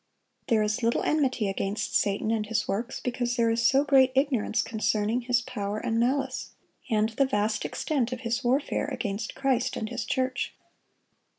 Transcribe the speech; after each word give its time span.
There 0.47 0.63
is 0.63 0.81
little 0.81 1.03
enmity 1.03 1.47
against 1.47 1.95
Satan 1.95 2.31
and 2.31 2.47
his 2.47 2.67
works, 2.67 2.99
because 2.99 3.35
there 3.35 3.51
is 3.51 3.61
so 3.61 3.83
great 3.83 4.11
ignorance 4.15 4.63
concerning 4.63 5.21
his 5.21 5.41
power 5.43 5.77
and 5.77 5.99
malice, 5.99 6.53
and 6.89 7.09
the 7.09 7.25
vast 7.27 7.65
extent 7.65 8.11
of 8.11 8.21
his 8.21 8.43
warfare 8.43 8.87
against 8.87 9.35
Christ 9.35 9.75
and 9.77 9.89
His 9.89 10.03
church. 10.03 10.55